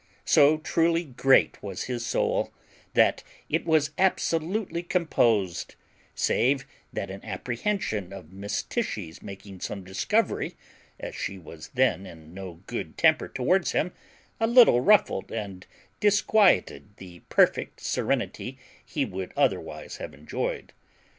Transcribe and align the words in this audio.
So 0.25 0.57
truly 0.57 1.03
great 1.03 1.61
was 1.61 1.83
his 1.83 2.03
soul 2.03 2.51
that 2.95 3.21
it 3.49 3.67
was 3.67 3.91
absolutely 3.99 4.81
composed, 4.81 5.75
save 6.15 6.65
that 6.91 7.11
an 7.11 7.23
apprehension 7.23 8.11
of 8.11 8.33
Miss 8.33 8.63
Tishy's 8.63 9.21
making 9.21 9.59
some 9.59 9.83
discovery 9.83 10.55
(as 10.99 11.13
she 11.13 11.37
was 11.37 11.67
then 11.75 12.07
in 12.07 12.33
no 12.33 12.63
good 12.65 12.97
temper 12.97 13.27
towards 13.27 13.73
him) 13.73 13.91
a 14.39 14.47
little 14.47 14.81
ruffled 14.81 15.31
and 15.31 15.67
disquieted 15.99 16.97
the 16.97 17.19
perfect 17.29 17.79
serenity 17.79 18.57
he 18.83 19.05
would 19.05 19.31
otherwise 19.37 19.97
have 19.97 20.15
enjoyed. 20.15 20.73